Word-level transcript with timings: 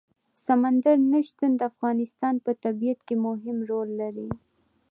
سمندر 0.45 0.97
نه 1.11 1.19
شتون 1.27 1.51
د 1.55 1.61
افغانستان 1.71 2.35
په 2.45 2.51
طبیعت 2.63 2.99
کې 3.07 3.15
مهم 3.25 3.57
رول 3.69 3.89
لري. 4.01 4.29